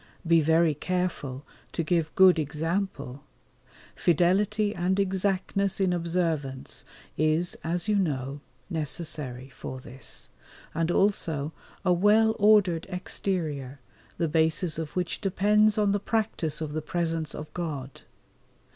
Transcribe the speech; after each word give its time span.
Be 0.25 0.41
very 0.41 0.73
careful 0.73 1.45
to 1.73 1.83
give 1.83 2.15
good 2.15 2.39
example. 2.39 3.23
Fidelity 3.95 4.73
and 4.75 4.99
exactness 4.99 5.79
in 5.79 5.93
observance 5.93 6.85
is, 7.17 7.55
as 7.63 7.87
you 7.87 7.97
know, 7.97 8.41
necessary 8.67 9.49
for 9.49 9.79
this, 9.79 10.29
and 10.73 10.89
also 10.89 11.53
a 11.85 11.93
well 11.93 12.35
ordered 12.39 12.87
exterior, 12.89 13.79
the 14.17 14.27
basis 14.27 14.79
of 14.79 14.95
which 14.95 15.21
depends 15.21 15.77
on 15.77 15.91
the 15.91 15.99
practice 15.99 16.61
of 16.61 16.73
the 16.73 16.81
presence 16.81 17.35
of 17.35 17.53
God. 17.53 18.01